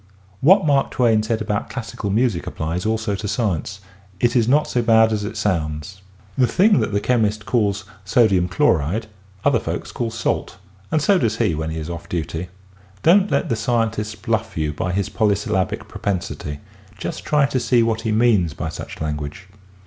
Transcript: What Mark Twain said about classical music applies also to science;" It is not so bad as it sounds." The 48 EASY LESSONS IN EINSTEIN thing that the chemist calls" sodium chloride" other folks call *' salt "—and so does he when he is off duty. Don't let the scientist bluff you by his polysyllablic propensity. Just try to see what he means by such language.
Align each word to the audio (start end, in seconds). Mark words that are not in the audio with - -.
What 0.39 0.65
Mark 0.65 0.89
Twain 0.89 1.21
said 1.21 1.43
about 1.43 1.69
classical 1.69 2.09
music 2.09 2.47
applies 2.47 2.87
also 2.87 3.13
to 3.13 3.27
science;" 3.27 3.81
It 4.19 4.35
is 4.35 4.47
not 4.47 4.65
so 4.67 4.81
bad 4.81 5.13
as 5.13 5.23
it 5.23 5.37
sounds." 5.37 6.01
The 6.35 6.47
48 6.47 6.47
EASY 6.47 6.47
LESSONS 6.47 6.47
IN 6.47 6.47
EINSTEIN 6.47 6.57
thing 6.57 6.81
that 6.81 6.91
the 6.91 7.07
chemist 7.07 7.45
calls" 7.45 7.83
sodium 8.13 8.47
chloride" 8.47 9.05
other 9.45 9.59
folks 9.59 9.91
call 9.91 10.09
*' 10.09 10.09
salt 10.25 10.57
"—and 10.91 11.03
so 11.03 11.19
does 11.19 11.37
he 11.37 11.53
when 11.53 11.69
he 11.69 11.77
is 11.77 11.87
off 11.91 12.09
duty. 12.09 12.49
Don't 13.03 13.29
let 13.29 13.49
the 13.49 13.55
scientist 13.55 14.23
bluff 14.23 14.57
you 14.57 14.73
by 14.73 14.91
his 14.91 15.07
polysyllablic 15.07 15.87
propensity. 15.87 16.61
Just 16.97 17.23
try 17.23 17.45
to 17.45 17.59
see 17.59 17.83
what 17.83 18.01
he 18.01 18.11
means 18.11 18.55
by 18.55 18.69
such 18.69 19.01
language. 19.01 19.45